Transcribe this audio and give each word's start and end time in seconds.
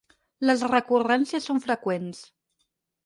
Les 0.49 0.63
recurrències 0.71 1.49
són 1.51 1.63
freqüents. 1.67 2.23